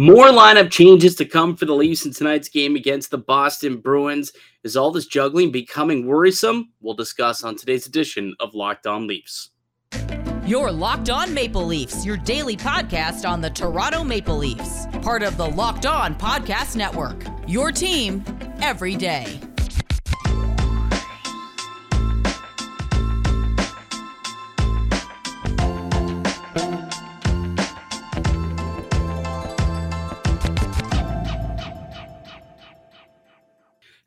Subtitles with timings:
[0.00, 4.32] More lineup changes to come for the Leafs in tonight's game against the Boston Bruins.
[4.64, 6.72] Is all this juggling becoming worrisome?
[6.80, 9.50] We'll discuss on today's edition of Locked On Leafs.
[10.46, 15.36] Your Locked On Maple Leafs, your daily podcast on the Toronto Maple Leafs, part of
[15.36, 17.22] the Locked On Podcast Network.
[17.46, 18.24] Your team
[18.62, 19.49] every day.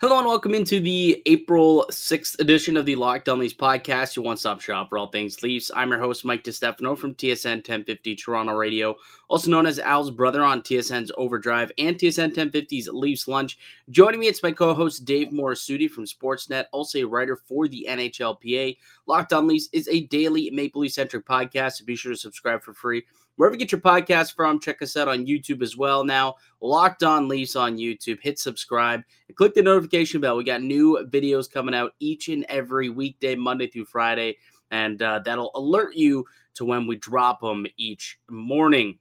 [0.03, 4.25] Hello and welcome into the April 6th edition of the Locked On Leafs podcast, your
[4.25, 5.71] one-stop shop for all things Leafs.
[5.73, 8.97] I'm your host, Mike DiStefano from TSN 1050 Toronto Radio,
[9.29, 13.57] also known as Al's brother on TSN's Overdrive and TSN 1050's Leafs Lunch.
[13.91, 18.75] Joining me, it's my co-host Dave Morassuti from Sportsnet, also a writer for the NHLPA.
[19.05, 22.73] Locked On Leafs is a daily Maple Leaf-centric podcast, so be sure to subscribe for
[22.73, 24.59] free wherever you get your podcast from.
[24.59, 26.03] Check us out on YouTube as well.
[26.03, 28.19] Now, Locked On Leafs on YouTube.
[28.21, 30.37] Hit subscribe and click the notification bell.
[30.37, 34.37] We got new videos coming out each and every weekday, Monday through Friday,
[34.71, 38.99] and uh, that'll alert you to when we drop them each morning.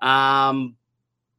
[0.00, 0.76] Um,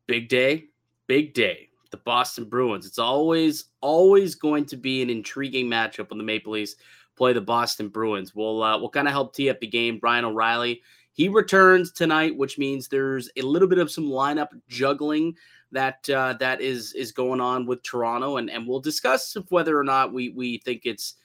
[0.08, 0.66] big day,
[1.08, 1.70] big day.
[1.92, 2.88] The Boston Bruins.
[2.88, 6.76] It's always, always going to be an intriguing matchup when the Maple Leafs
[7.16, 8.34] play the Boston Bruins.
[8.34, 10.00] We'll uh, we'll kind of help tee up the game.
[10.02, 10.82] Ryan O'Reilly
[11.14, 15.36] he returns tonight, which means there's a little bit of some lineup juggling
[15.72, 19.84] that uh, that is is going on with Toronto, and and we'll discuss whether or
[19.84, 21.16] not we we think it's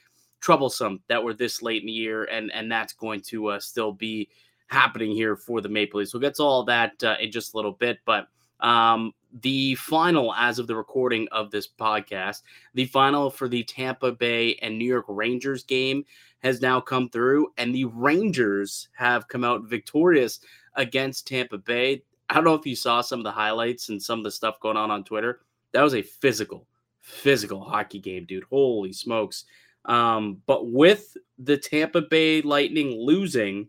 [0.40, 3.92] troublesome that we're this late in the year, and and that's going to uh, still
[3.92, 4.28] be
[4.68, 6.12] happening here for the Maple Leafs.
[6.12, 8.28] We'll get to all that uh, in just a little bit, but
[8.60, 12.42] um, the final, as of the recording of this podcast,
[12.74, 16.04] the final for the Tampa Bay and New York Rangers game
[16.40, 20.40] has now come through, and the Rangers have come out victorious
[20.74, 22.02] against Tampa Bay.
[22.30, 24.60] I don't know if you saw some of the highlights and some of the stuff
[24.60, 25.40] going on on Twitter.
[25.72, 26.66] That was a physical,
[27.00, 28.44] physical hockey game, dude.
[28.44, 29.44] Holy smokes.
[29.84, 33.68] Um, but with the Tampa Bay Lightning losing,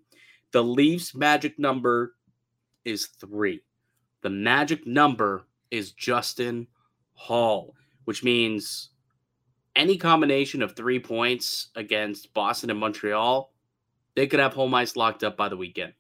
[0.52, 2.16] the Leafs' magic number
[2.86, 3.62] is three.
[4.22, 6.68] The magic number is Justin
[7.14, 8.90] Hall, which means
[9.76, 13.52] any combination of three points against Boston and Montreal,
[14.16, 15.94] they could have home ice locked up by the weekend.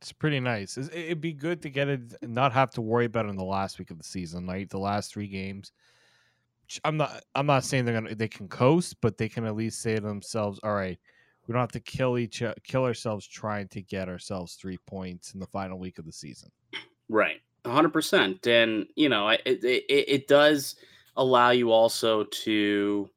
[0.00, 0.76] It's pretty nice.
[0.76, 3.78] It'd be good to get it, not have to worry about it in the last
[3.78, 4.68] week of the season, right?
[4.68, 5.70] the last three games.
[6.84, 7.22] I'm not.
[7.34, 8.14] I'm not saying they're gonna.
[8.14, 10.98] They can coast, but they can at least say to themselves, "All right,
[11.46, 15.40] we don't have to kill each kill ourselves trying to get ourselves three points in
[15.40, 16.50] the final week of the season."
[17.08, 17.90] Right, 100.
[17.90, 20.76] percent And you know, it, it it does
[21.16, 23.08] allow you also to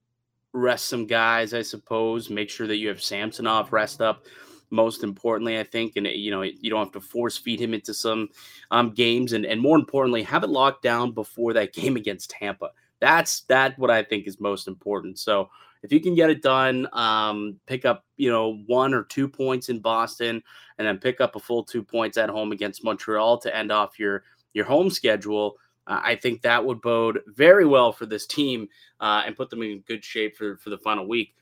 [0.54, 2.30] rest some guys, I suppose.
[2.30, 4.26] Make sure that you have Samsonov rest up.
[4.72, 7.94] Most importantly, I think, and you know, you don't have to force feed him into
[7.94, 8.30] some
[8.72, 12.72] um, games, and and more importantly, have it locked down before that game against Tampa.
[13.00, 15.20] That's that what I think is most important.
[15.20, 15.50] So
[15.84, 19.70] if you can get it done, um, pick up you know one or two points
[19.70, 20.42] in Boston,
[20.80, 24.00] and then pick up a full two points at home against Montreal to end off
[24.00, 24.24] your
[24.54, 25.58] your home schedule.
[25.88, 28.68] Uh, I think that would bode very well for this team
[29.00, 31.36] uh, and put them in good shape for, for the final week.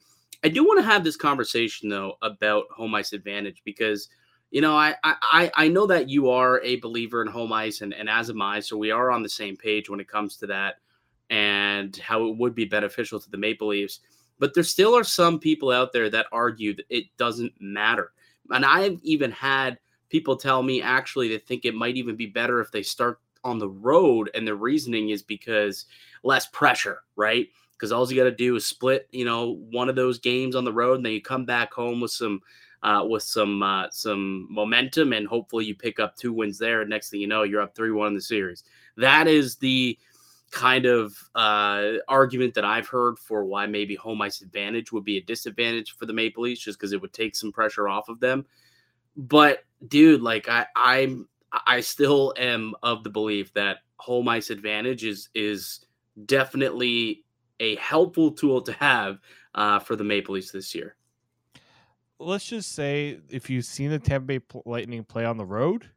[0.43, 4.09] I do want to have this conversation though about home ice advantage because
[4.51, 7.93] you know I I I know that you are a believer in home ice and,
[7.93, 10.47] and as am I, so we are on the same page when it comes to
[10.47, 10.75] that
[11.29, 14.01] and how it would be beneficial to the Maple Leafs.
[14.39, 18.11] But there still are some people out there that argue that it doesn't matter.
[18.49, 22.59] And I've even had people tell me actually they think it might even be better
[22.59, 25.85] if they start on the road, and the reasoning is because
[26.23, 27.47] less pressure, right?
[27.71, 30.63] Because all you got to do is split, you know, one of those games on
[30.63, 32.41] the road, and then you come back home with some
[32.83, 36.81] uh, with some uh, some momentum, and hopefully you pick up two wins there.
[36.81, 38.63] And next thing you know, you're up three one in the series.
[38.97, 39.97] That is the
[40.51, 45.17] kind of uh, argument that I've heard for why maybe home ice advantage would be
[45.17, 48.19] a disadvantage for the Maple Leafs, just because it would take some pressure off of
[48.19, 48.45] them.
[49.17, 51.27] But dude, like I, I'm
[51.67, 55.85] I still am of the belief that home ice advantage is is
[56.25, 57.23] definitely
[57.59, 59.19] a helpful tool to have
[59.55, 60.95] uh, for the Maple Leafs this year.
[62.19, 65.89] Let's just say if you've seen the Tampa Bay Lightning play on the road,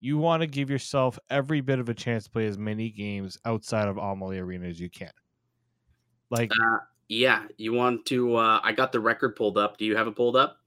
[0.00, 3.38] you want to give yourself every bit of a chance to play as many games
[3.44, 5.10] outside of Amalie Arena as you can.
[6.30, 6.78] Like, uh,
[7.08, 8.36] yeah, you want to.
[8.36, 9.78] Uh, I got the record pulled up.
[9.78, 10.58] Do you have it pulled up?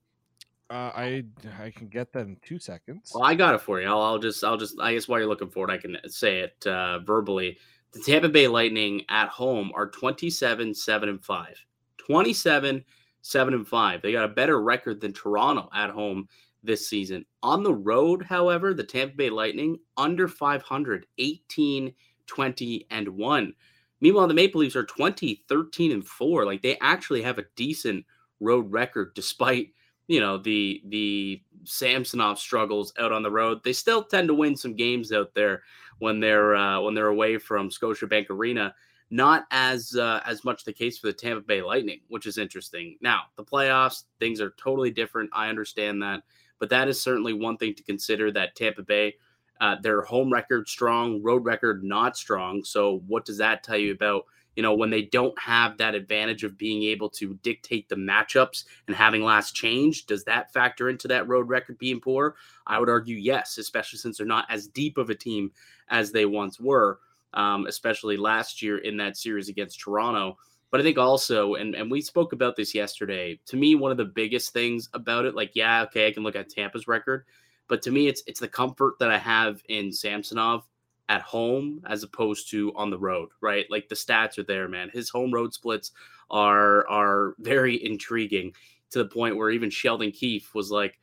[0.69, 1.23] Uh, I
[1.59, 3.11] I can get that in two seconds.
[3.13, 3.87] Well, I got it for you.
[3.87, 6.41] I'll, I'll just I'll just I guess while you're looking for it, I can say
[6.41, 7.57] it uh, verbally.
[7.91, 11.65] The Tampa Bay Lightning at home are 27 7 and 5.
[11.97, 12.83] 27
[13.21, 14.01] 7 and 5.
[14.01, 16.27] They got a better record than Toronto at home
[16.63, 17.25] this season.
[17.41, 21.93] On the road, however, the Tampa Bay Lightning under 500, 18,
[22.27, 23.53] 20, and 1.
[24.01, 26.45] Meanwhile, the Maple Leafs are 20, 13, and 4.
[26.45, 28.05] Like they actually have a decent
[28.39, 29.71] road record despite,
[30.09, 33.63] you know, the the Samsonov struggles out on the road.
[33.63, 35.61] They still tend to win some games out there
[35.99, 38.73] when they're uh, when they're away from Scotiabank Arena.
[39.11, 42.97] Not as uh, as much the case for the Tampa Bay Lightning, which is interesting.
[43.01, 45.29] Now, the playoffs, things are totally different.
[45.31, 46.23] I understand that,
[46.59, 49.15] but that is certainly one thing to consider that Tampa Bay
[49.61, 52.63] uh, their home record strong, road record not strong.
[52.63, 54.23] So what does that tell you about
[54.59, 58.65] you know when they don't have that advantage of being able to dictate the matchups
[58.87, 60.05] and having last change?
[60.05, 62.35] Does that factor into that road record being poor?
[62.67, 65.53] I would argue yes, especially since they're not as deep of a team
[65.87, 66.99] as they once were,
[67.35, 70.37] um, especially last year in that series against Toronto.
[70.71, 73.97] But I think also, and, and we spoke about this yesterday, to me, one of
[73.97, 77.23] the biggest things about it, like, yeah, okay, I can look at Tampa's record,
[77.69, 80.65] but to me, it's it's the comfort that I have in Samsonov
[81.09, 83.65] at home as opposed to on the road, right?
[83.69, 84.89] Like the stats are there, man.
[84.93, 85.91] His home road splits
[86.29, 88.53] are are very intriguing
[88.91, 90.99] to the point where even Sheldon Keefe was like,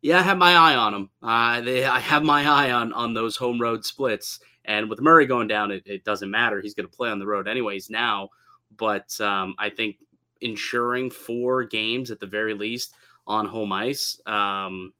[0.00, 1.10] "Yeah, I have my eye on him.
[1.22, 5.26] Uh, they, I have my eye on on those home road splits." And with Murray
[5.26, 6.60] going down, it, it doesn't matter.
[6.60, 8.28] He's going to play on the road anyways now.
[8.76, 9.96] But um, I think
[10.42, 12.94] ensuring four games at the very least
[13.26, 14.92] on home ice um,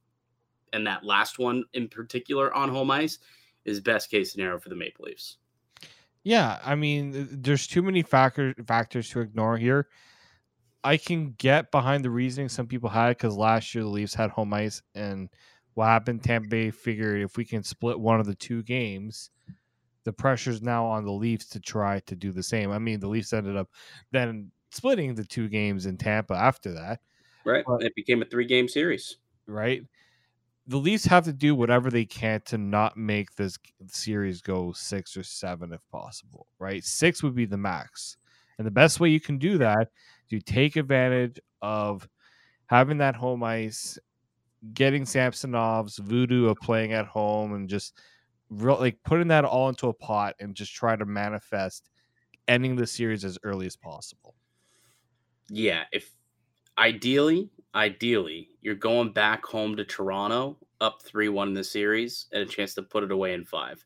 [0.73, 3.19] and that last one in particular on home ice
[3.65, 5.37] is best case scenario for the Maple Leafs.
[6.23, 9.87] Yeah, I mean, there's too many factor, factors to ignore here.
[10.83, 14.29] I can get behind the reasoning some people had because last year the Leafs had
[14.29, 15.29] home ice, and
[15.73, 16.23] what happened?
[16.23, 19.29] Tampa Bay figured if we can split one of the two games,
[20.03, 22.71] the pressure's now on the Leafs to try to do the same.
[22.71, 23.69] I mean, the Leafs ended up
[24.11, 26.99] then splitting the two games in Tampa after that.
[27.45, 27.63] Right.
[27.65, 29.17] But, it became a three game series.
[29.47, 29.83] Right
[30.69, 33.57] the Leafs have to do whatever they can to not make this
[33.87, 36.83] series go six or seven if possible, right?
[36.83, 38.17] Six would be the max.
[38.57, 39.89] And the best way you can do that
[40.27, 42.07] you take advantage of
[42.67, 43.97] having that home ice,
[44.73, 47.99] getting Samsonov's voodoo of playing at home, and just
[48.49, 51.89] real, like putting that all into a pot and just try to manifest
[52.47, 54.35] ending the series as early as possible.
[55.49, 56.11] Yeah, if
[56.77, 62.41] ideally ideally, you're going back home to Toronto up 3 1 in the series and
[62.43, 63.85] a chance to put it away in five.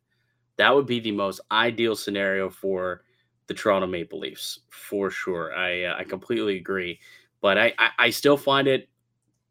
[0.57, 3.03] That would be the most ideal scenario for
[3.47, 5.53] the Toronto Maple Leafs, for sure.
[5.53, 6.99] I, uh, I completely agree.
[7.41, 8.87] But I, I, I still find it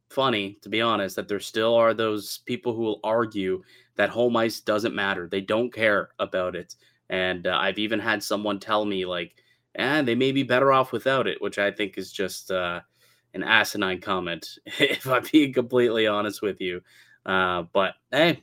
[0.09, 3.63] funny, to be honest, that there still are those people who will argue
[3.97, 5.29] that home ice doesn't matter.
[5.29, 6.77] They don't care about it.
[7.11, 9.35] And uh, I've even had someone tell me, like,
[9.75, 12.81] and eh, they may be better off without it, which I think is just uh,
[13.35, 16.81] an asinine comment, if I'm being completely honest with you.
[17.25, 18.43] Uh, but hey,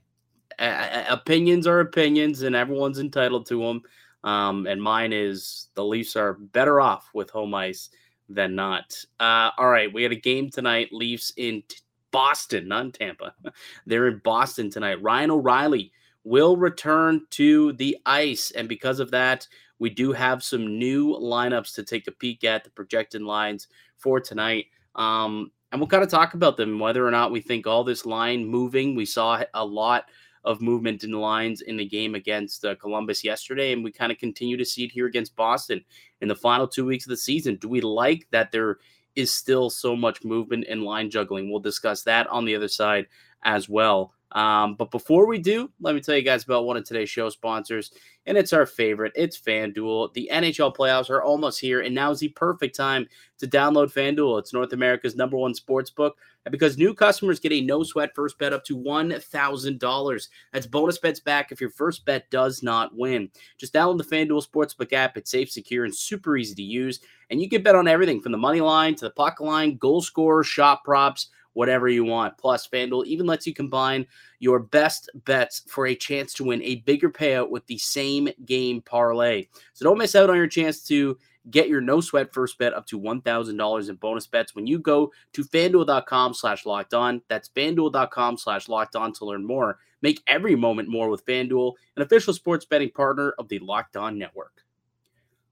[1.10, 3.82] opinions are opinions, and everyone's entitled to them.
[4.24, 7.90] Um, and mine is the Leafs are better off with home ice
[8.28, 8.94] than not.
[9.20, 10.90] Uh, all right, we had a game tonight.
[10.92, 11.78] Leafs in t-
[12.12, 13.34] Boston, not in Tampa.
[13.86, 15.02] They're in Boston tonight.
[15.02, 15.92] Ryan O'Reilly
[16.24, 19.48] will return to the ice, and because of that,
[19.80, 24.20] we do have some new lineups to take a peek at the projected lines for
[24.20, 24.66] tonight.
[24.96, 28.06] Um, and we'll kind of talk about them, whether or not we think all this
[28.06, 28.96] line moving.
[28.96, 30.06] We saw a lot
[30.44, 34.12] of movement in the lines in the game against uh, Columbus yesterday, and we kind
[34.12, 35.84] of continue to see it here against Boston
[36.22, 37.56] in the final two weeks of the season.
[37.58, 38.78] Do we like that there
[39.16, 41.50] is still so much movement and line juggling?
[41.50, 43.08] We'll discuss that on the other side
[43.44, 44.14] as well.
[44.34, 47.30] Um, but before we do, let me tell you guys about one of today's show
[47.30, 47.92] sponsors,
[48.28, 49.12] and it's our favorite.
[49.16, 50.14] It's FanDuel.
[50.14, 53.08] The NHL playoffs are almost here, and now is the perfect time
[53.40, 54.38] to download FanDuel.
[54.38, 58.14] It's North America's number one sports book, and because new customers get a no sweat
[58.14, 60.28] first bet up to $1,000.
[60.54, 63.32] That's bonus bets back if your first bet does not win.
[63.58, 65.18] Just download the FanDuel Sportsbook app.
[65.18, 67.00] It's safe, secure, and super easy to use,
[67.32, 70.02] and you can bet on everything from the money line to the puck line, goal
[70.02, 72.38] scorer, shot props whatever you want.
[72.38, 74.08] Plus, FanDuel even lets you combine
[74.40, 78.82] your best bets for a chance to win a bigger payout with the same game
[78.82, 79.46] parlay.
[79.74, 81.18] So don't miss out on your chance to
[81.52, 85.12] get your no sweat first bet up to $1,000 in bonus bets when you go
[85.34, 87.22] to fanduel.com slash locked on.
[87.28, 89.80] That's fanduel.com slash locked on to learn more.
[90.02, 94.18] Make every moment more with FanDuel, an official sports betting partner of the Locked On
[94.18, 94.64] Network.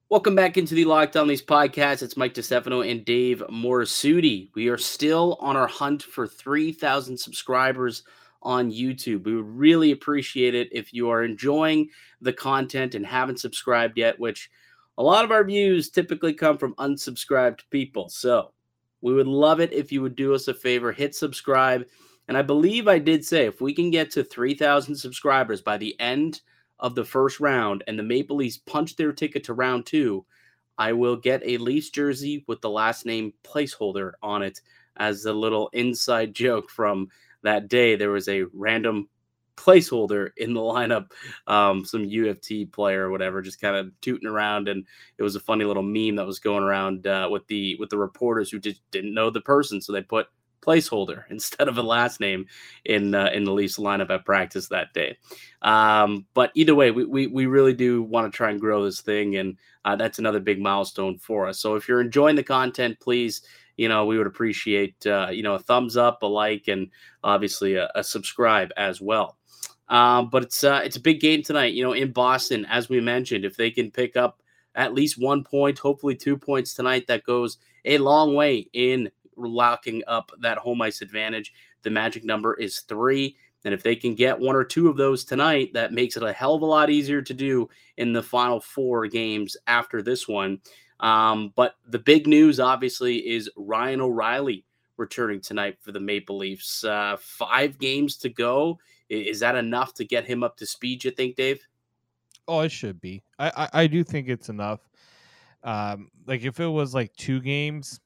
[0.09, 2.01] Welcome back into the Locked On Leafs podcast.
[2.01, 4.47] It's Mike DiStefano and Dave Morassuti.
[4.55, 8.03] We are still on our hunt for 3,000 subscribers
[8.41, 9.25] on YouTube.
[9.25, 11.89] We would really appreciate it if you are enjoying
[12.21, 14.49] the content and haven't subscribed yet, which
[14.97, 18.07] a lot of our views typically come from unsubscribed people.
[18.07, 18.53] So
[19.01, 21.85] we would love it if you would do us a favor, hit subscribe
[22.29, 25.99] And I believe I did say if we can get to 3,000 subscribers by the
[25.99, 26.39] end
[26.79, 30.25] of the first round and the Maple Leafs punch their ticket to round two,
[30.77, 34.62] I will get a Leafs jersey with the last name placeholder on it
[34.98, 37.10] as a little inside joke from
[37.43, 37.96] that day.
[37.96, 39.10] There was a random
[39.55, 41.12] placeholder in the lineup,
[41.48, 44.86] um, some UFT player or whatever, just kind of tooting around, and
[45.17, 47.98] it was a funny little meme that was going around uh, with the with the
[47.98, 50.27] reporters who just didn't know the person, so they put
[50.67, 52.45] placeholder instead of a last name
[52.86, 55.17] in uh, in the Leafs lineup at practice that day.
[55.62, 59.01] Um, but either way, we, we, we really do want to try and grow this
[59.01, 61.59] thing, and uh, that's another big milestone for us.
[61.59, 63.41] So if you're enjoying the content, please.
[63.79, 66.89] You know, we would appreciate uh, you know a thumbs up, a like, and
[67.24, 69.38] obviously a, a subscribe as well.
[69.89, 71.74] Um, but it's uh, it's a big game tonight.
[71.74, 74.41] You know, in Boston, as we mentioned, if they can pick up
[74.75, 80.03] at least one point, hopefully two points tonight, that goes a long way in locking
[80.08, 81.53] up that home ice advantage.
[81.84, 83.36] The magic number is three.
[83.65, 86.32] And if they can get one or two of those tonight, that makes it a
[86.32, 90.62] hell of a lot easier to do in the final four games after this one.
[91.00, 94.63] Um, but the big news, obviously, is Ryan O'Reilly
[94.98, 96.84] returning tonight for the Maple Leafs.
[96.84, 98.79] Uh, five games to go.
[99.10, 101.62] Is that enough to get him up to speed, you think, Dave?
[102.48, 103.22] Oh, it should be.
[103.39, 104.79] I, I, I do think it's enough.
[105.63, 108.00] Um, like if it was like two games,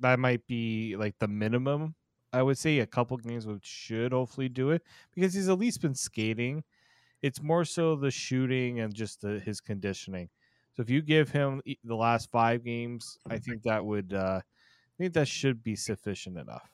[0.00, 1.94] that might be like the minimum.
[2.32, 4.82] I would say a couple games which should hopefully do it
[5.14, 6.64] because he's at least been skating.
[7.22, 10.30] It's more so the shooting and just the, his conditioning.
[10.74, 14.96] So if you give him the last five games, I think that would uh, I
[14.98, 16.68] think that should be sufficient enough.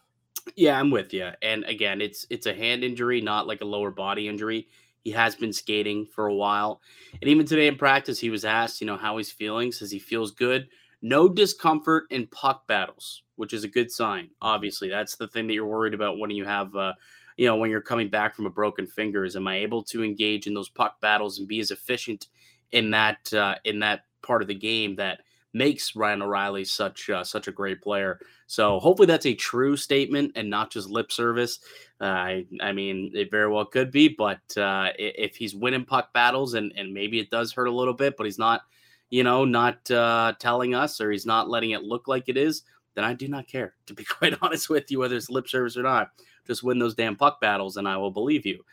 [0.57, 1.31] Yeah, I'm with you.
[1.43, 4.69] And again, it's it's a hand injury, not like a lower body injury.
[5.05, 6.83] He has been skating for a while.
[7.21, 9.73] And even today in practice, he was asked, you know, how he's feeling.
[9.73, 10.69] Says he feels good.
[11.03, 14.31] No discomfort in puck battles, which is a good sign.
[14.43, 16.93] Obviously, that's the thing that you're worried about when you have, uh,
[17.37, 19.25] you know, when you're coming back from a broken finger.
[19.25, 22.27] Is am I able to engage in those puck battles and be as efficient
[22.73, 25.21] in that uh, in that part of the game that
[25.53, 28.21] makes Ryan O'Reilly such uh, such a great player.
[28.47, 31.59] So hopefully that's a true statement and not just lip service.
[32.01, 36.13] Uh, I I mean it very well could be, but uh, if he's winning puck
[36.13, 38.63] battles and and maybe it does hurt a little bit, but he's not
[39.11, 42.63] you know, not uh, telling us or he's not letting it look like it is,
[42.95, 45.77] then I do not care, to be quite honest with you, whether it's lip service
[45.77, 46.11] or not.
[46.47, 48.65] Just win those damn puck battles and I will believe you.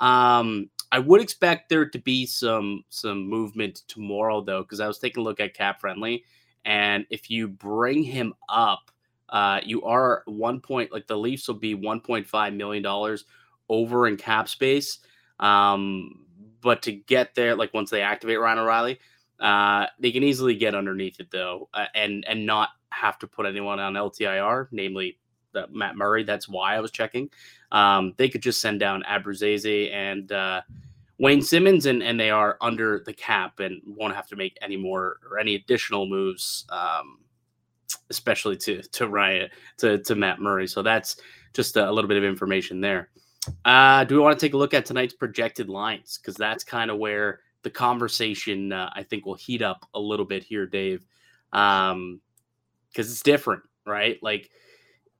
[0.00, 4.98] Um, I would expect there to be some some movement tomorrow though, because I was
[4.98, 6.24] taking a look at cap friendly,
[6.64, 8.90] and if you bring him up,
[9.30, 13.24] uh, you are one point like the Leafs will be 1.5 million dollars
[13.68, 14.98] over in cap space.
[15.40, 16.26] Um,
[16.60, 18.98] but to get there, like once they activate Ryan O'Reilly,
[19.40, 23.46] uh, they can easily get underneath it though, uh, and and not have to put
[23.46, 25.18] anyone on LTIR, namely
[25.70, 26.24] Matt Murray.
[26.24, 27.30] That's why I was checking.
[27.70, 30.62] Um, they could just send down Abruzzese and uh,
[31.18, 34.76] Wayne Simmonds, and and they are under the cap and won't have to make any
[34.76, 37.18] more or any additional moves, um,
[38.10, 39.48] especially to to Ryan
[39.78, 40.66] to to Matt Murray.
[40.66, 41.16] So that's
[41.52, 43.10] just a, a little bit of information there.
[43.64, 46.18] Uh, do we want to take a look at tonight's projected lines?
[46.18, 50.26] Because that's kind of where the conversation uh, I think will heat up a little
[50.26, 51.04] bit here, Dave,
[51.50, 52.20] because um,
[52.96, 54.18] it's different, right?
[54.22, 54.50] Like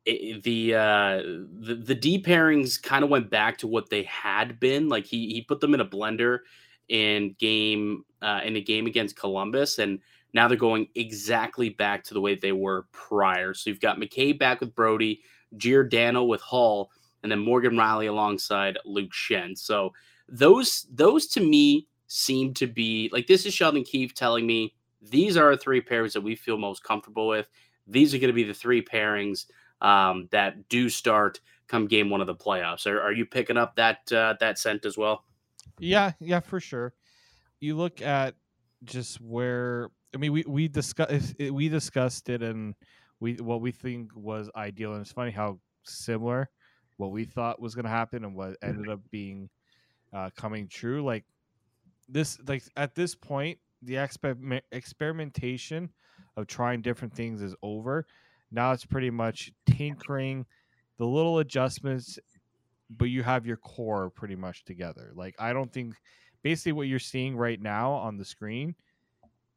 [0.04, 1.22] it, the uh,
[1.60, 4.88] the the D pairings kind of went back to what they had been.
[4.88, 6.40] Like he he put them in a blender
[6.88, 10.00] in game uh, in the game against Columbus, and
[10.34, 13.54] now they're going exactly back to the way they were prior.
[13.54, 15.20] So you've got McCabe back with Brodie,
[15.56, 16.90] Giordano with Hall,
[17.22, 19.56] and then Morgan Rielly alongside Luke Schenn.
[19.56, 19.92] So
[20.28, 25.36] those those to me seem to be like this is Sheldon Keefe telling me these
[25.36, 27.48] are three pairs that we feel most comfortable with.
[27.86, 29.46] These are going to be the three pairings
[29.80, 32.86] um, that do start come game one of the playoffs.
[32.86, 35.24] Are, are you picking up that uh, that scent as well?
[35.78, 36.92] Yeah, yeah, for sure.
[37.60, 38.34] You look at
[38.84, 42.74] just where I mean, we we discussed we discussed it and
[43.20, 46.50] we what we think was ideal, and it's funny how similar
[46.98, 49.48] what we thought was going to happen and what ended up being
[50.12, 51.02] uh, coming true.
[51.02, 51.24] Like
[52.12, 55.90] this like at this point the exper- experimentation
[56.36, 58.06] of trying different things is over.
[58.50, 60.46] Now it's pretty much tinkering
[60.98, 62.18] the little adjustments
[62.98, 65.12] but you have your core pretty much together.
[65.14, 65.94] Like i don't think
[66.42, 68.74] basically what you're seeing right now on the screen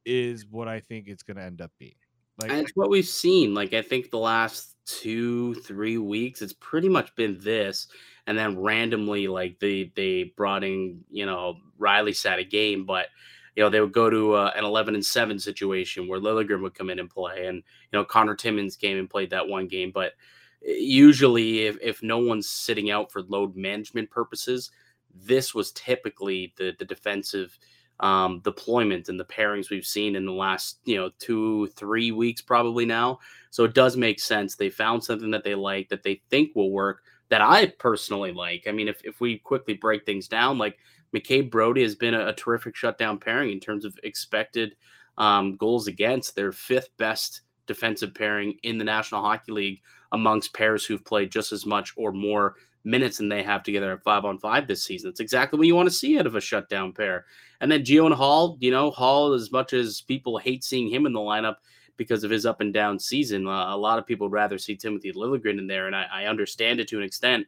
[0.06, 1.96] is what i think it's going to end up being
[2.40, 6.54] like and it's what we've seen like i think the last two three weeks it's
[6.54, 7.88] pretty much been this
[8.28, 13.08] and then randomly like they they brought in you know Rielly sat a game, but
[13.56, 16.74] you know they would go to uh, an 11 and 7 situation where Liljegren would
[16.74, 19.92] come in and play and you know Connor Timmins came and played that one game
[19.94, 20.14] but
[20.62, 24.72] usually if, if no one's sitting out for load management purposes,
[25.14, 27.58] this was typically the the defensive
[28.00, 32.42] um, deployment and the pairings we've seen in the last you know two three weeks
[32.42, 33.20] probably now.
[33.52, 34.56] So it does make sense.
[34.56, 38.66] They found something that they like that they think will work that I personally like.
[38.68, 40.78] I mean, if if we quickly break things down, like
[41.16, 44.76] McCabe Brodie has been a, a terrific shutdown pairing in terms of expected
[45.18, 46.36] um, goals against.
[46.36, 51.52] Their fifth best defensive pairing in the National Hockey League amongst pairs who've played just
[51.52, 55.10] as much or more minutes than they have together at five on five this season.
[55.10, 57.26] It's exactly what you want to see out of a shutdown pair.
[57.60, 61.06] And then Gio and Hall, you know, Hall, as much as people hate seeing him
[61.06, 61.56] in the lineup
[61.98, 64.76] because of his up and down season, uh, a lot of people would rather see
[64.76, 67.48] Timothy Liljegren in there, and I, I understand it to an extent.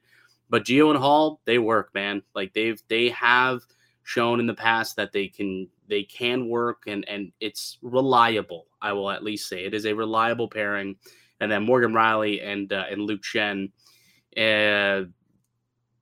[0.49, 2.21] But Gio and Hall, they work, man.
[2.33, 3.61] Like they've they have
[4.03, 8.67] shown in the past that they can they can work and and it's reliable.
[8.81, 10.95] I will at least say it is a reliable pairing.
[11.39, 13.71] And then Morgan Rielly and uh, and Luke Schenn.
[14.35, 15.09] Uh,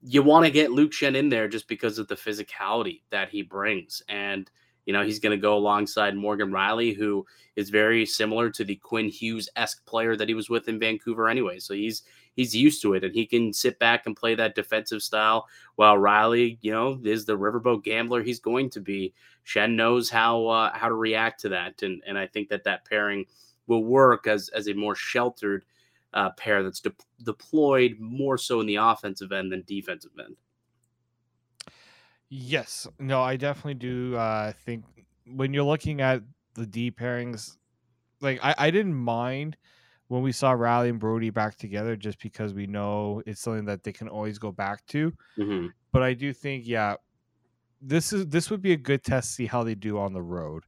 [0.08, 3.42] you want to get Luke Schenn in there just because of the physicality that he
[3.42, 4.04] brings.
[4.08, 4.50] And,
[4.86, 8.76] you know, he's going to go alongside Morgan Rielly, who is very similar to the
[8.76, 11.58] Quinn Hughes esque player that he was with in Vancouver anyway.
[11.58, 12.04] So he's
[12.36, 15.98] he's used to it and he can sit back and play that defensive style while
[15.98, 19.12] Rielly, you know, is the riverboat gambler he's going to be.
[19.44, 21.82] Schenn knows how uh, how to react to that.
[21.82, 23.26] And and I think that that pairing
[23.66, 25.66] will work as as a more sheltered
[26.16, 26.92] uh, pair that's de-
[27.24, 30.36] deployed more so in the offensive end than defensive end.
[32.30, 34.84] Yes, no, I definitely do uh, think
[35.28, 36.24] when you're looking at
[36.56, 37.58] the D pairings,
[38.22, 39.58] like I, I didn't mind
[40.08, 43.84] when we saw Rielly and Brodie back together, just because we know it's something that
[43.84, 45.12] they can always go back to.
[45.38, 45.68] Mm-hmm.
[45.92, 46.96] But I do think, yeah,
[47.82, 50.22] this is this would be a good test to see how they do on the
[50.22, 50.64] road,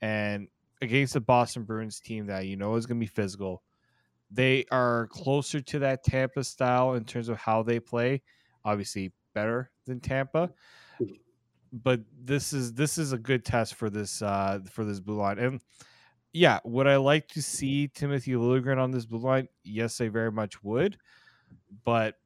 [0.00, 0.48] and
[0.80, 3.62] against the Boston Bruins team that you know is going to be physical
[4.34, 8.22] they are closer to that Tampa style in terms of how they play.
[8.64, 10.50] Obviously, better than Tampa,
[11.72, 15.38] but this is this is a good test for this uh for this blue line.
[15.38, 15.60] And
[16.32, 19.48] yeah, would I like to see Timothy Liljegren on this blue line?
[19.62, 20.98] Yes, I very much would.
[21.84, 22.16] But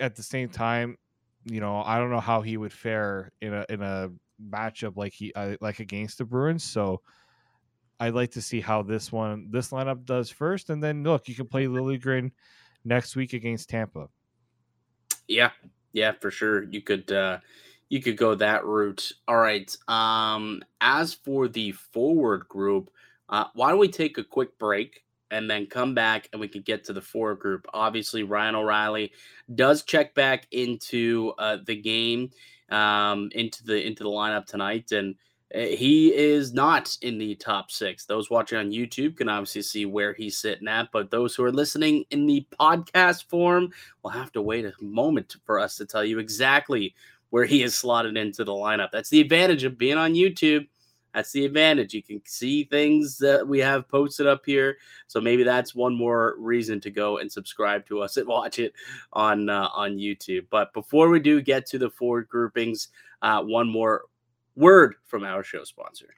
[0.00, 0.98] at the same time,
[1.44, 4.10] you know, I don't know how he would fare in a in a
[4.42, 6.64] matchup like he uh, like against the Bruins.
[6.64, 7.02] So
[8.00, 11.34] I'd like to see how this one, this lineup does first, and then look, you
[11.34, 12.32] can play Liljegren
[12.84, 14.08] next week against Tampa.
[15.28, 15.50] Yeah,
[15.92, 16.64] yeah, for sure.
[16.64, 17.38] You could uh
[17.90, 19.12] you could go that route.
[19.28, 19.76] All right.
[19.88, 22.90] Um, as for the forward group,
[23.28, 26.62] uh, why don't we take a quick break and then come back and we can
[26.62, 27.66] get to the forward group.
[27.74, 29.12] Obviously, Ryan O'Reilly
[29.54, 32.30] does check back into uh, the game,
[32.70, 35.16] um, into the into the lineup tonight, and
[35.52, 38.04] he is not in the top six.
[38.04, 41.52] Those watching on YouTube can obviously see where he's sitting at, but those who are
[41.52, 43.70] listening in the podcast form
[44.02, 46.94] will have to wait a moment for us to tell you exactly
[47.30, 48.90] where he is slotted into the lineup.
[48.92, 50.68] That's the advantage of being on YouTube.
[51.14, 51.94] That's the advantage.
[51.94, 54.76] You can see things that we have posted up here.
[55.08, 58.72] So maybe that's one more reason to go and subscribe to us and watch it
[59.12, 60.46] on uh, on YouTube.
[60.50, 62.88] But before we do get to the forward groupings,
[63.22, 64.02] uh, one more
[64.56, 66.08] word from our show sponsor.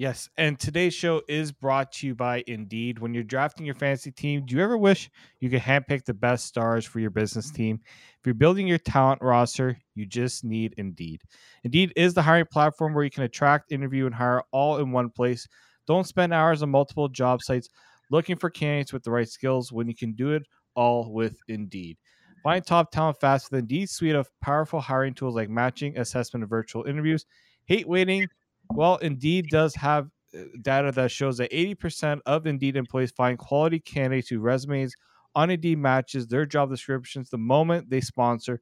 [0.00, 3.00] Yes, and today's show is brought to you by Indeed.
[3.00, 6.46] When you're drafting your fantasy team, do you ever wish you could handpick the best
[6.46, 7.78] stars for your business team?
[8.18, 11.20] If you're building your talent roster, you just need Indeed.
[11.64, 15.10] Indeed is the hiring platform where you can attract, interview, and hire all in one
[15.10, 15.46] place.
[15.86, 17.68] Don't spend hours on multiple job sites
[18.10, 20.44] looking for candidates with the right skills when you can do it
[20.74, 21.98] all with Indeed.
[22.42, 26.48] Find top talent fast with Indeed's suite of powerful hiring tools like matching, assessment, and
[26.48, 27.26] virtual interviews–
[27.70, 28.26] Hate waiting.
[28.70, 33.78] Well, Indeed does have uh, data that shows that 80% of Indeed employees find quality
[33.78, 34.92] candidates whose resumes
[35.36, 38.60] on Indeed matches their job descriptions the moment they sponsor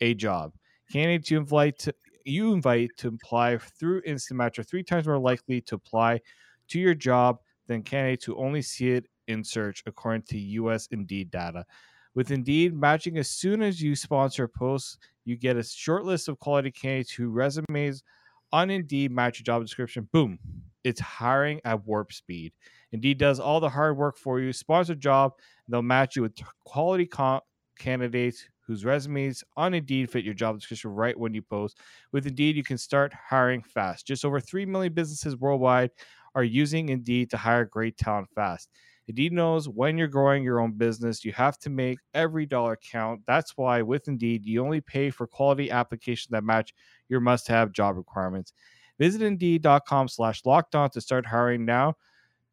[0.00, 0.54] a job.
[0.90, 5.18] Candidates you invite to, you invite to apply through Instant Match are three times more
[5.18, 6.22] likely to apply
[6.68, 10.88] to your job than candidates who only see it in search, according to U.S.
[10.90, 11.66] Indeed data.
[12.14, 16.28] With Indeed matching as soon as you sponsor a post, you get a short list
[16.28, 18.02] of quality candidates whose resumes
[18.52, 20.08] on Indeed match your job description.
[20.12, 20.38] Boom.
[20.84, 22.52] It's hiring at warp speed.
[22.92, 24.52] Indeed does all the hard work for you.
[24.52, 25.32] Sponsor job,
[25.68, 27.40] they'll match you with quality con-
[27.78, 31.78] candidates whose resumes on Indeed fit your job description right when you post.
[32.12, 34.06] With Indeed, you can start hiring fast.
[34.06, 35.90] Just over 3 million businesses worldwide
[36.34, 38.68] are using Indeed to hire great talent fast.
[39.08, 43.20] Indeed knows when you're growing your own business, you have to make every dollar count.
[43.26, 46.74] That's why with Indeed, you only pay for quality applications that match
[47.08, 48.52] your must-have job requirements.
[48.98, 51.94] Visit Indeed.com slash locked on to start hiring now.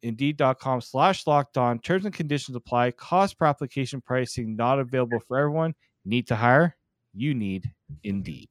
[0.02, 1.80] Indeed.com slash locked on.
[1.80, 2.92] Terms and conditions apply.
[2.92, 5.74] Cost per application pricing not available for everyone.
[6.04, 6.76] Need to hire?
[7.14, 7.72] You need
[8.04, 8.50] Indeed.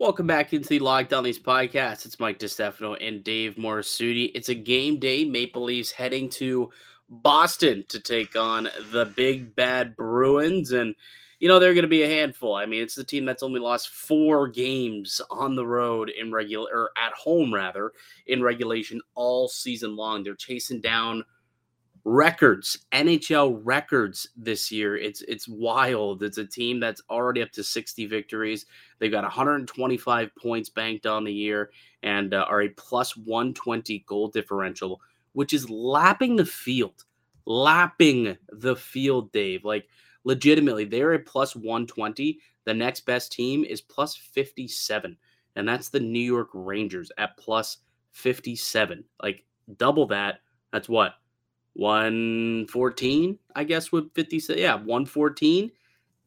[0.00, 2.04] Welcome back into the Locked On Leafs podcast.
[2.04, 4.32] It's Mike DiStefano and Dave Morassuti.
[4.34, 5.24] It's a game day.
[5.24, 6.70] Maple Leafs heading to
[7.08, 10.72] Boston to take on the big bad Bruins.
[10.72, 10.94] And,
[11.38, 12.54] you know, they're going to be a handful.
[12.54, 16.70] I mean, it's the team that's only lost four games on the road in regular,
[16.72, 17.92] or at home rather,
[18.26, 20.22] in regulation all season long.
[20.22, 21.24] They're chasing down
[22.04, 24.96] records, NHL records this year.
[24.96, 26.22] It's it's wild.
[26.22, 28.66] It's a team that's already up to 60 victories.
[28.98, 31.70] They've got 125 points banked on the year
[32.02, 35.00] and uh, are a plus 120 goal differential,
[35.34, 37.04] which is lapping the field.
[37.46, 39.64] Lapping the field, Dave.
[39.64, 39.86] Like
[40.24, 42.38] legitimately, they're at plus 120.
[42.64, 45.16] The next best team is plus 57,
[45.54, 47.78] and that's the New York Rangers at plus
[48.12, 49.04] 57.
[49.22, 49.44] Like
[49.76, 50.40] double that.
[50.72, 51.14] That's what
[51.74, 54.42] 114, I guess, with 50.
[54.56, 55.70] Yeah, 114.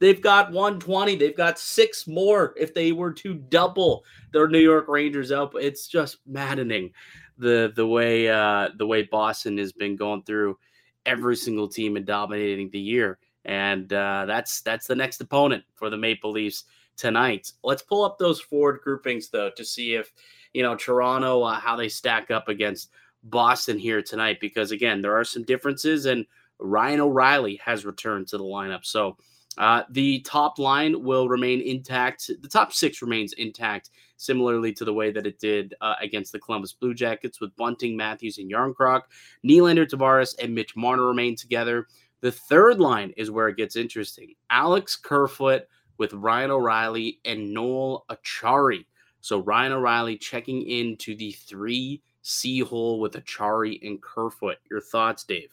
[0.00, 1.16] They've got 120.
[1.16, 5.54] They've got six more if they were to double their New York Rangers up.
[5.56, 6.92] It's just maddening
[7.38, 10.58] the the way uh, the way Boston has been going through
[11.06, 13.18] every single team and dominating the year.
[13.44, 16.64] And uh, that's that's the next opponent for the Maple Leafs
[16.96, 17.52] tonight.
[17.62, 20.12] Let's pull up those forward groupings though to see if
[20.52, 22.90] you know Toronto uh, how they stack up against
[23.24, 26.26] Boston here tonight because again, there are some differences, and
[26.58, 28.84] Ryan O'Reilly has returned to the lineup.
[28.84, 29.16] So
[29.56, 32.30] uh, the top line will remain intact.
[32.40, 36.38] The top six remains intact, similarly to the way that it did uh, against the
[36.38, 39.02] Columbus Blue Jackets with Bunting, Matthews, and Jarnkrok.
[39.46, 41.86] Nylander, Tavares, and Mitch Marner remain together.
[42.20, 44.34] The third line is where it gets interesting.
[44.50, 45.62] Alex Kerfoot
[45.96, 48.84] with Ryan O'Reilly and Noel Acciari.
[49.20, 54.58] So Ryan O'Reilly checking into the three C hole with Acciari and Kerfoot.
[54.70, 55.50] Your thoughts, Dave?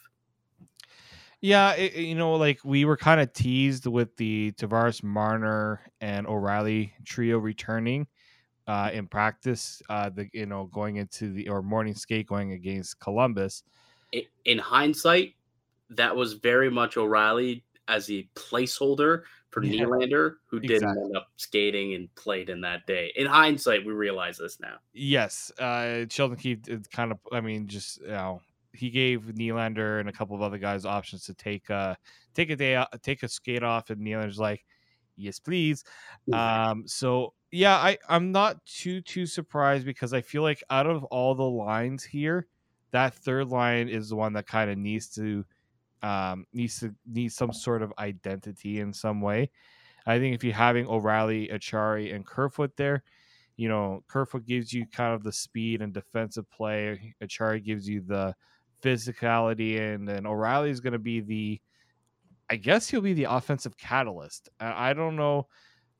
[1.42, 6.26] Yeah, it, you know, like we were kind of teased with the Tavares, Marner, and
[6.26, 8.08] O'Reilly trio returning
[8.68, 9.82] uh, in practice.
[9.90, 13.64] Uh, the you know going into the or morning skate going against Columbus.
[14.46, 15.36] In hindsight,
[15.90, 21.28] that was very much O'Reilly as a placeholder for yeah, Nylander, who didn't end up
[21.38, 23.12] skating and played in that day.
[23.16, 24.76] In hindsight, we realize this now.
[24.94, 27.20] Yes, uh, Sheldon Keefe kind of.
[27.32, 28.42] I mean, just you know,
[28.74, 31.96] he gave Nylander and a couple of other guys options to take uh
[32.34, 34.66] take a day out, take a skate off, and Nylander's like,
[35.18, 35.84] "Yes, please."
[36.32, 41.04] Um, so yeah, I I'm not too too surprised because I feel like out of
[41.06, 42.48] all the lines here,
[42.92, 45.46] that third line is the one that kind of needs to
[46.02, 49.50] um, needs to need some sort of identity in some way.
[50.06, 53.04] I think if you're having O'Reilly, Acciari, and Kerfoot there,
[53.58, 57.16] you know, Kerfoot gives you kind of the speed and defensive play.
[57.24, 58.36] Acciari gives you the
[58.84, 61.62] physicality, and then O'Reilly is going to be the,
[62.50, 64.50] I guess he'll be the offensive catalyst.
[64.60, 65.48] I don't know.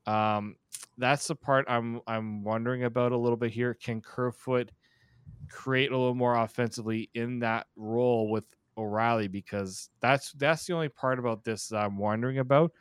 [0.06, 0.56] Um,
[0.98, 3.74] that's the part I'm I'm wondering about a little bit here.
[3.74, 4.70] Can Kerfoot
[5.50, 8.44] create a little more offensively in that role with
[8.78, 12.72] O'Reilly because that's that's the only part about this I'm wondering about.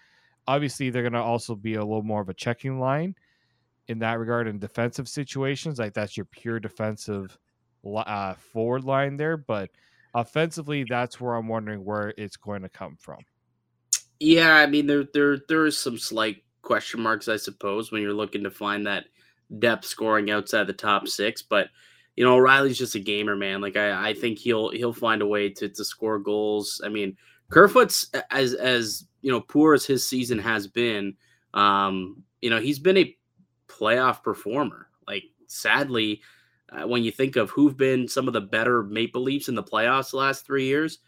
[0.48, 3.16] Obviously, they're going to also be a little more of a checking line
[3.88, 5.80] in that regard in defensive situations.
[5.80, 7.38] Like that's your pure defensive
[7.86, 9.72] uh, forward line there, but
[10.14, 13.20] offensively, that's where I'm wondering where it's going to come from.
[14.20, 18.14] Yeah, I mean there there there is some slight question marks, I suppose, when you're
[18.14, 19.06] looking to find that
[19.60, 21.70] depth scoring outside the top six, but
[22.16, 23.60] you know, Riley's just a gamer, man.
[23.62, 26.82] Like I, I think he'll he'll find a way to to score goals.
[26.84, 27.18] I mean,
[27.50, 31.16] Kerfoot's as as you know, poor as his season has been,
[31.54, 33.16] um, you know, he's been a
[33.68, 34.88] playoff performer.
[35.08, 36.22] Like sadly,
[36.70, 39.64] uh, when you think of who've been some of the better Maple Leafs in the
[39.64, 41.00] playoffs the last three years,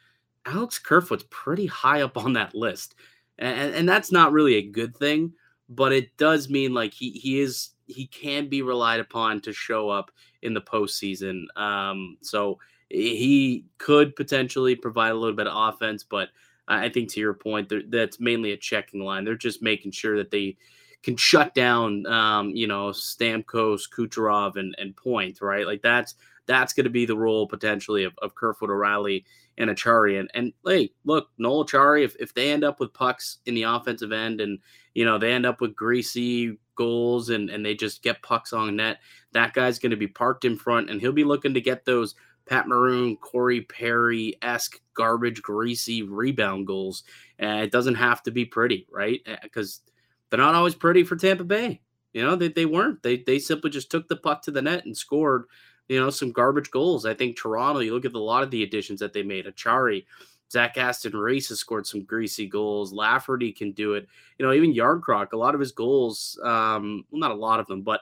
[0.47, 2.95] Alex Kerfoot's pretty high up on that list,
[3.37, 5.33] and and that's not really a good thing,
[5.69, 9.89] but it does mean like he he is he can be relied upon to show
[9.89, 11.45] up in the postseason.
[11.55, 16.29] Um, so he could potentially provide a little bit of offense, but
[16.67, 19.23] I think to your point, that's mainly a checking line.
[19.23, 20.57] They're just making sure that they
[21.03, 25.65] can shut down, um, you know, Stamkos, Kucherov, and and Point, right?
[25.65, 26.15] Like that's
[26.47, 29.25] that's going to be the role potentially of, of Kerfoot O'Reilly
[29.57, 30.19] and Acciari.
[30.19, 33.63] And, and hey, look, Noel Acciari, if, if they end up with pucks in the
[33.63, 34.59] offensive end and,
[34.93, 38.77] you know, they end up with greasy goals and, and they just get pucks on
[38.77, 38.99] net,
[39.33, 42.15] that guy's going to be parked in front and he'll be looking to get those
[42.47, 47.03] Pat Maroon, Corey Perry esque garbage, greasy rebound goals.
[47.39, 49.19] And it doesn't have to be pretty, right?
[49.43, 49.81] Because
[50.29, 51.81] they're not always pretty for Tampa Bay.
[52.13, 53.03] You know, they, they weren't.
[53.03, 55.45] They, they simply just took the puck to the net and scored
[55.87, 57.05] you know, some garbage goals.
[57.05, 60.05] I think Toronto, you look at a lot of the additions that they made, Acciari,
[60.51, 62.93] Zach Aston Reese has scored some greasy goals.
[62.93, 64.07] Lafferty can do it.
[64.37, 67.67] You know, even Järnkrok, a lot of his goals, um, well, not a lot of
[67.67, 68.01] them, but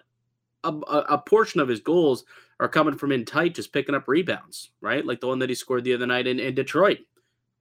[0.64, 2.26] a, a, portion of his goals
[2.60, 5.06] are coming from in tight, just picking up rebounds, right?
[5.06, 7.00] Like the one that he scored the other night in, in Detroit.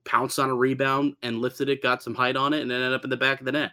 [0.04, 3.04] Pounced on a rebound and lifted it, got some height on it, and ended up
[3.04, 3.72] in the back of the net.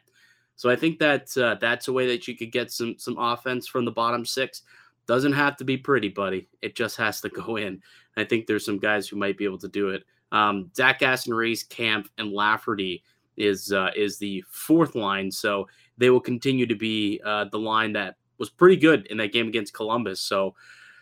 [0.55, 3.67] So I think that uh, that's a way that you could get some some offense
[3.67, 4.61] from the bottom six.
[5.07, 6.47] Doesn't have to be pretty, buddy.
[6.61, 7.81] It just has to go in.
[8.17, 10.03] I think there's some guys who might be able to do it.
[10.31, 13.03] Um, Zach Aston Reese, Kampf, and Lafferty
[13.37, 15.31] is uh, is the fourth line.
[15.31, 19.33] So they will continue to be uh, the line that was pretty good in that
[19.33, 20.19] game against Columbus.
[20.19, 20.55] So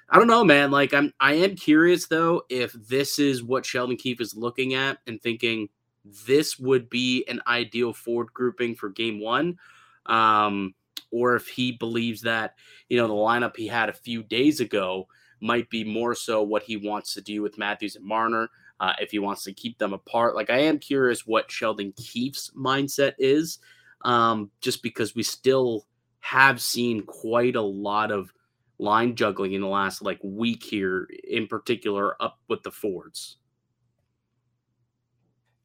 [0.10, 0.72] I don't know, man.
[0.72, 4.98] Like I'm I am curious though if this is what Sheldon Keefe is looking at
[5.08, 5.70] and thinking
[6.06, 9.58] this would be an ideal forward grouping for game one.
[10.06, 10.74] Um,
[11.12, 12.56] or if he believes that,
[12.88, 15.08] you know, the lineup he had a few days ago
[15.42, 18.50] might be more so what he wants to do with Matthews and Marner.
[18.80, 22.52] Uh, if he wants to keep them apart, like I am curious what Sheldon Keefe's
[22.56, 23.60] mindset is,
[24.06, 25.86] um, just because we still
[26.22, 28.32] have seen quite a lot of
[28.78, 33.38] line juggling in the last like week here, in particular up with the Fords.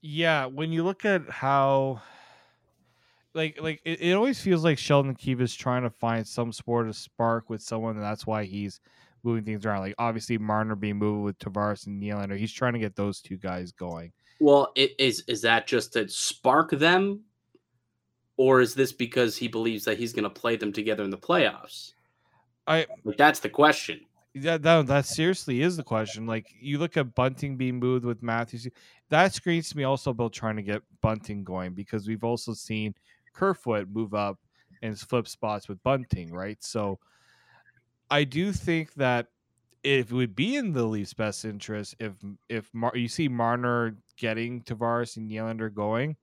[0.07, 2.03] Yeah, when you look at how
[3.33, 6.89] like like it, it always feels like Sheldon Keefe is trying to find some sort
[6.89, 8.81] of spark with someone, and that's why he's
[9.23, 9.81] moving things around.
[9.81, 13.39] Like obviously Marner being moved with Tavares and Nylander, he's trying to get those two
[13.39, 14.13] guys going.
[14.41, 17.23] Well, it, is is that just to spark them,
[18.37, 21.17] or is this because he believes that he's going to play them together in the
[21.17, 21.95] playoffs?
[22.67, 24.03] I like, that's the question.
[24.37, 26.27] Yeah, that, that seriously is the question.
[26.27, 28.67] Like you look at Bunting being moved with Matthews,
[29.09, 32.95] that screams to me also about trying to get Bunting going because we've also seen
[33.33, 34.39] Kerfoot move up
[34.83, 36.63] and flip spots with Bunting, right?
[36.65, 36.99] So
[38.11, 39.29] I do think that
[39.83, 42.15] it would be in the Leafs' best interest if
[42.49, 46.17] if Mar- you see Marner getting Tavares and Nylander going,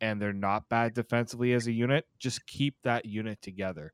[0.00, 3.92] and they're not bad defensively as a unit, just keep that unit together.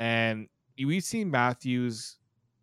[0.00, 0.48] And
[0.78, 2.18] we've seen Matthews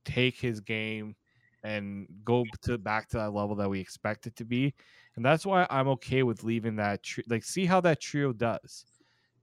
[0.08, 1.16] take his game
[1.64, 4.74] and go to back to that level that we expect it to be.
[5.16, 8.86] And that's why I'm okay with leaving that like see how that trio does.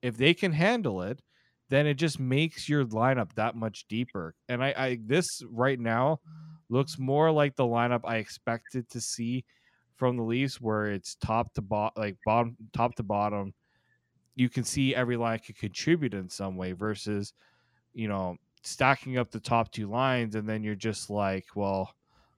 [0.03, 1.21] If they can handle it,
[1.71, 4.35] then it just makes your lineup that much deeper.
[4.49, 6.21] And I, I this right now
[6.69, 9.45] looks more like the lineup I expected to see
[9.97, 13.55] from the Leafs, where it's top to bottom, like bottom, top to bottom.
[14.35, 17.33] You can see every line could contribute in some way versus,
[17.93, 21.95] you know, stacking up the top two lines, and then you're just like, well,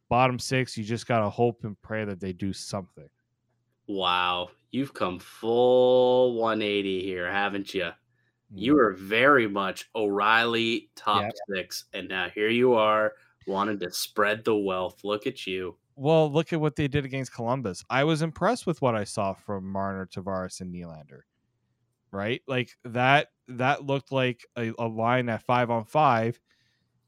[0.08, 3.08] bottom six, you just gotta hope and pray that they do something.
[3.86, 7.90] Wow, you've come full 180 here, haven't you?
[8.54, 8.76] You mm.
[8.76, 11.32] were very much O'Reilly top yep.
[11.54, 13.12] six, and now here you are
[13.46, 15.04] wanting to spread the wealth.
[15.04, 15.76] Look at you.
[15.94, 17.82] Well, look at what they did against Columbus.
[17.88, 21.22] I was impressed with what I saw from Marner, Tavares, and Nylander
[22.12, 22.42] right?
[22.46, 26.40] Like that that looked like a, a line at five on five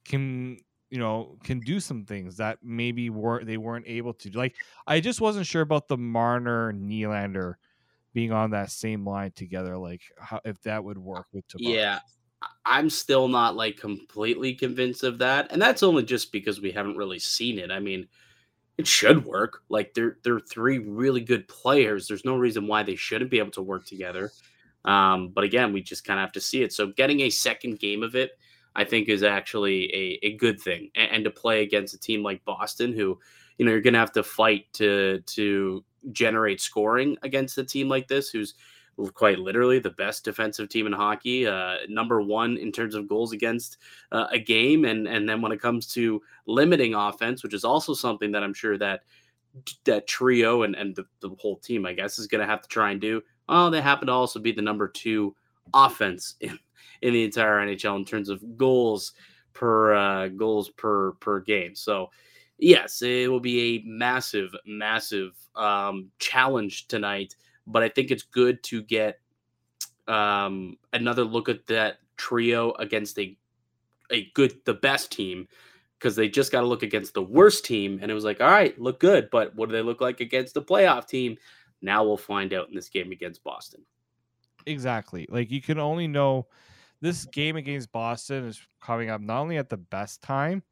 [0.05, 0.59] can
[0.91, 4.31] you know can do some things that maybe weren't they weren't able to.
[4.31, 4.55] Like
[4.87, 7.55] I just wasn't sure about the Marner Nylander
[8.15, 9.77] being on that same line together.
[9.77, 11.75] Like how if that would work with Tavares.
[11.75, 11.99] Yeah.
[12.65, 15.51] I'm still not like completely convinced of that.
[15.51, 17.73] And that's only just because we haven't really seen it.
[17.73, 18.07] I mean,
[18.77, 19.63] it should work.
[19.69, 22.07] Like they're they're three really good players.
[22.07, 24.31] There's no reason why they shouldn't be able to work together.
[24.85, 26.73] Um, but again, we just kind of have to see it.
[26.73, 28.33] So getting a second game of it,
[28.75, 30.91] I think, is actually a, a good thing.
[30.95, 33.19] And, and to play against a team like Boston, who,
[33.59, 37.89] you know, you're going to have to fight to to generate scoring against a team
[37.89, 38.55] like this, who's
[39.15, 43.33] quite literally the best defensive team in hockey, uh, number one in terms of goals
[43.33, 43.79] against
[44.13, 47.95] uh, a game, and and then when it comes to limiting offense, which is also
[47.95, 49.03] something that I'm sure that
[49.85, 52.69] that trio and and the, the whole team, I guess, is going to have to
[52.69, 53.23] try and do.
[53.49, 55.35] Oh, they happen to also be the number two
[55.75, 56.59] offense in,
[57.03, 59.13] in the entire NHL in terms of goals
[59.55, 61.75] per uh, goals per per game.
[61.75, 62.11] So
[62.59, 67.35] yes, it will be a massive, massive um, challenge tonight.
[67.67, 69.21] But I think it's good to get
[70.07, 73.37] um, another look at that trio against a
[74.11, 75.47] a good, the best team,
[75.99, 78.51] because they just got to look against the worst team, and it was like, all
[78.51, 81.37] right, look good, but what do they look like against the playoff team?
[81.83, 83.83] Now we'll find out in this game against Boston.
[84.67, 85.27] Exactly.
[85.31, 86.47] Like you can only know
[87.01, 90.63] this game against Boston is coming up not only at the best time,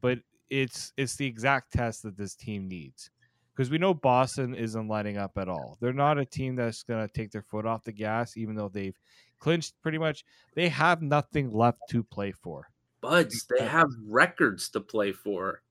[0.00, 0.18] but
[0.50, 3.10] it's it's the exact test that this team needs.
[3.54, 5.78] Because we know Boston isn't lighting up at all.
[5.80, 8.68] They're not a team that's going to take their foot off the gas, even though
[8.68, 8.98] they've
[9.38, 10.24] clinched pretty much.
[10.54, 12.68] They have nothing left to play for.
[13.00, 15.62] Buds, they have records to play for.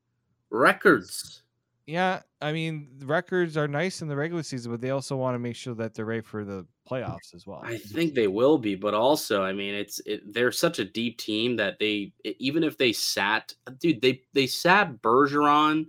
[0.50, 1.44] Records.
[1.88, 5.40] Yeah, I mean, records are nice in the regular season, but they also want to
[5.40, 7.62] make sure that they're ready for the playoffs as well.
[7.64, 11.20] I think they will be, but also, I mean, it's it, they're such a deep
[11.20, 15.86] team that they even if they sat, dude, they they sat Bergeron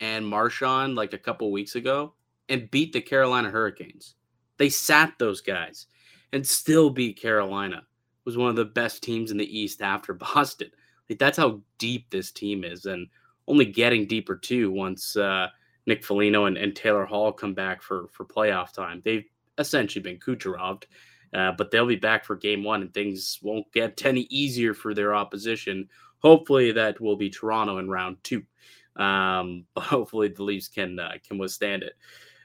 [0.00, 2.14] and Marchand like a couple weeks ago
[2.50, 4.16] and beat the Carolina Hurricanes.
[4.58, 5.86] They sat those guys
[6.32, 7.78] and still beat Carolina.
[7.78, 10.70] It was one of the best teams in the East after Boston.
[11.08, 13.08] Like that's how deep this team is, and
[13.48, 15.48] only getting deeper too once uh,
[15.86, 19.02] Nick Foligno and, and, Taylor Hall come back for for playoff time.
[19.04, 19.24] They've
[19.56, 20.84] essentially been Kucheroved,
[21.34, 24.94] uh, but they'll be back for Game One, and things won't get any easier for
[24.94, 25.88] their opposition.
[26.18, 28.44] Hopefully, that will be Toronto in round two.
[28.96, 31.94] Um, hopefully, the Leafs can uh, can withstand it.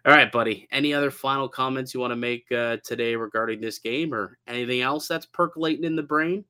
[0.06, 0.68] All right, buddy.
[0.72, 4.82] Any other final comments you want to make uh, today regarding this game, or anything
[4.82, 6.46] else that's percolating in the brain?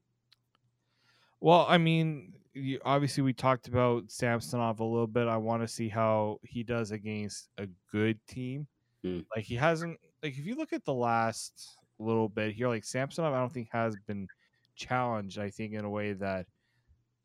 [1.39, 5.28] Well, I mean, you, obviously we talked about Samsonov a little bit.
[5.28, 8.68] I want to see how he does against a good team.
[9.04, 9.22] Hmm.
[9.36, 9.98] Like he hasn't.
[10.22, 13.70] Like if you look at the last little bit here, like Samsonov, I don't think
[13.72, 14.28] has been
[14.76, 15.39] challenged.
[15.39, 16.46] I think in a way that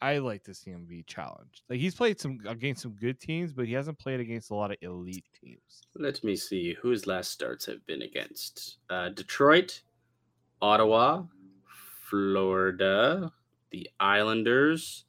[0.00, 1.62] I like to see him be challenged.
[1.68, 4.70] Like he's played some against some good teams, but he hasn't played against a lot
[4.70, 5.82] of elite teams.
[5.94, 9.82] Let me see who his last starts have been against: uh, Detroit,
[10.62, 11.24] Ottawa,
[12.08, 13.32] Florida,
[13.70, 15.04] the Islanders,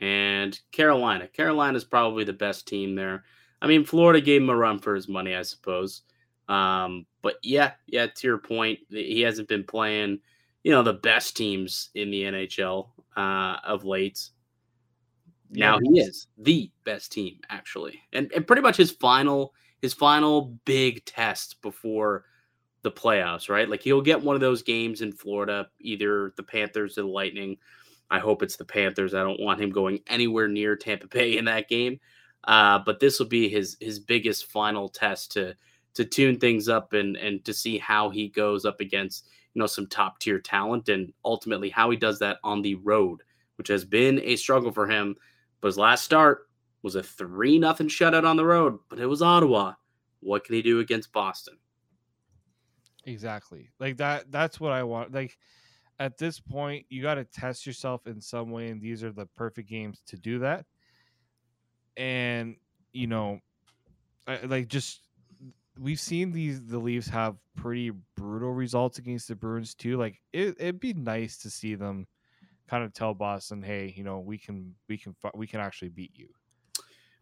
[0.00, 1.28] and Carolina.
[1.28, 3.24] Carolina's probably the best team there.
[3.62, 6.02] I mean, Florida gave him a run for his money, I suppose.
[6.48, 10.20] Um, but yeah, yeah, to your point, he hasn't been playing,
[10.64, 14.30] you know, the best teams in the NHL uh, of late.
[15.52, 20.56] Now he is the best team, actually, and and pretty much his final his final
[20.64, 22.24] big test before
[22.82, 23.68] the playoffs, right?
[23.68, 27.56] Like he'll get one of those games in Florida, either the Panthers or the Lightning
[28.10, 29.14] I hope it's the Panthers.
[29.14, 32.00] I don't want him going anywhere near Tampa Bay in that game.
[32.44, 35.54] Uh, but this will be his his biggest final test to
[35.94, 39.66] to tune things up and and to see how he goes up against you know
[39.66, 43.22] some top tier talent and ultimately how he does that on the road,
[43.56, 45.16] which has been a struggle for him.
[45.60, 46.48] But his last start
[46.82, 49.74] was a three nothing shutout on the road, but it was Ottawa.
[50.20, 51.58] What can he do against Boston?
[53.04, 53.70] Exactly.
[53.78, 54.30] Like that.
[54.30, 55.12] That's what I want.
[55.12, 55.36] Like
[56.00, 59.26] at this point, you got to test yourself in some way, and these are the
[59.36, 60.64] perfect games to do that.
[61.96, 62.56] And
[62.92, 63.40] you know,
[64.44, 65.02] like just
[65.78, 69.98] we've seen these the Leafs have pretty brutal results against the Bruins too.
[69.98, 72.06] Like it, it'd be nice to see them
[72.66, 76.12] kind of tell Boston, hey, you know, we can we can we can actually beat
[76.14, 76.28] you.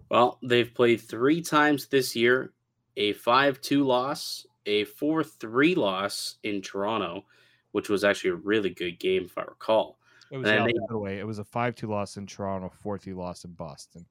[0.09, 2.53] Well, they've played three times this year,
[2.97, 7.25] a five-two loss, a four-three loss in Toronto
[7.73, 9.99] which was actually a really good game if I recall.
[10.31, 11.19] It was the other way.
[11.19, 14.05] It was a five-two loss in Toronto, four-three loss in Boston.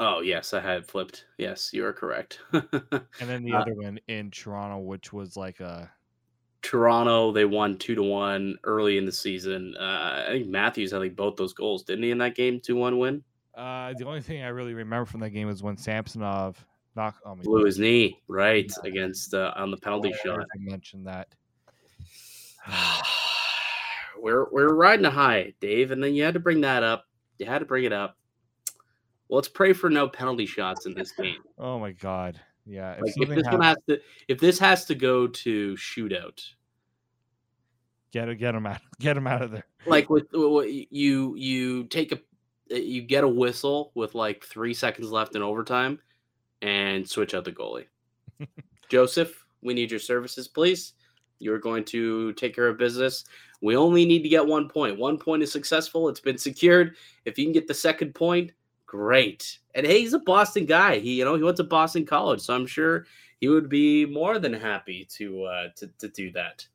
[0.00, 1.26] Oh yes, I had flipped.
[1.36, 2.40] Yes, you are correct.
[2.52, 5.90] and then the uh, other one in Toronto, which was like a
[6.62, 9.74] Toronto, they won two to one early in the season.
[9.78, 12.60] Uh, I think Matthews had like both those goals, didn't he, in that game?
[12.60, 13.22] Two one win.
[13.54, 16.64] Uh, the only thing I really remember from that game was when Samsonov
[17.00, 18.88] knock oh blew his knee right yeah.
[18.88, 20.40] against uh, on the penalty oh, shot.
[20.40, 21.28] I mentioned that.
[24.20, 27.06] we're we're riding a high, Dave, and then you had to bring that up.
[27.38, 28.16] You had to bring it up.
[29.28, 31.38] Well, let's pray for no penalty shots in this game.
[31.58, 32.40] oh my god.
[32.66, 32.92] Yeah.
[32.92, 36.44] If, like if this happens, one has to if this has to go to shootout.
[38.12, 38.80] Get get him out.
[39.00, 39.64] Get him out of there.
[39.86, 42.20] Like with you you take a
[42.68, 45.98] you get a whistle with like 3 seconds left in overtime
[46.62, 47.86] and switch out the goalie.
[48.88, 50.94] Joseph, we need your services, please.
[51.38, 53.24] You're going to take care of business.
[53.62, 54.98] We only need to get one point.
[54.98, 56.08] One point is successful.
[56.08, 56.96] It's been secured.
[57.24, 58.52] If you can get the second point,
[58.86, 59.58] great.
[59.74, 60.98] And hey, he's a Boston guy.
[60.98, 63.06] He, you know, he went to Boston College, so I'm sure
[63.40, 66.66] he would be more than happy to uh, to to do that.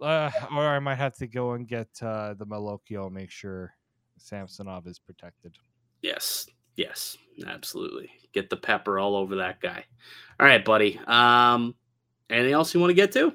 [0.00, 3.74] Uh, or I might have to go and get uh, the Malocchio, make sure
[4.16, 5.58] Samsonov is protected.
[6.02, 6.46] Yes,
[6.80, 8.10] Yes, absolutely.
[8.32, 9.84] Get the pepper all over that guy.
[10.38, 10.98] All right, buddy.
[11.06, 11.74] Um,
[12.30, 13.34] anything else you want to get to?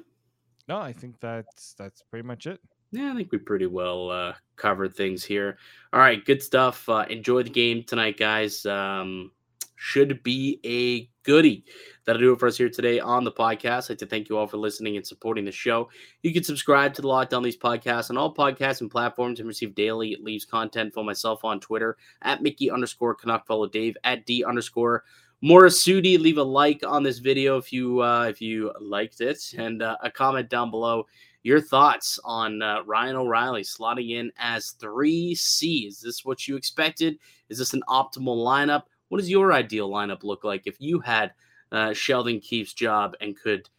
[0.67, 2.59] No, I think that's that's pretty much it.
[2.91, 5.59] Yeah, I think we pretty well uh, covered things here.
[5.93, 6.89] All right, good stuff.
[6.89, 8.65] Uh, enjoy the game tonight, guys.
[8.65, 9.30] Um,
[9.76, 11.65] should be a goodie.
[12.05, 13.86] That'll do it for us here today on the podcast.
[13.86, 15.89] I'd like to thank you all for listening and supporting the show.
[16.21, 19.47] You can subscribe to the Locked On Leafs podcast on all podcasts and platforms and
[19.47, 20.93] receive daily Leafs content.
[20.93, 23.47] Follow myself on Twitter at Mickey underscore Canuck.
[23.47, 25.03] Follow Dave at D underscore
[25.43, 26.19] Morassuti.
[26.19, 29.97] Leave a like on this video if you uh, if you liked it and uh,
[30.03, 31.05] a comment down below
[31.45, 35.88] your thoughts on uh, Ryan O'Reilly slotting in as 3C.
[35.88, 37.19] Is this what you expected?
[37.49, 38.86] Is this an optimal lineup?
[39.16, 41.32] What does your ideal lineup look like if you had
[41.72, 43.70] uh, Sheldon Keefe's job and could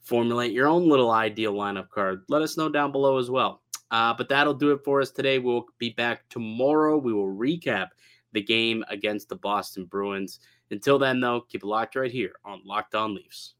[0.00, 2.24] formulate your own little ideal lineup card?
[2.28, 3.62] Let us know down below as well.
[3.92, 5.38] Uh, but that'll do it for us today.
[5.38, 6.98] We'll be back tomorrow.
[6.98, 7.90] We will recap
[8.32, 10.40] the game against the Boston Bruins.
[10.72, 13.54] Until then, though, keep it locked right here on Locked On Leafs.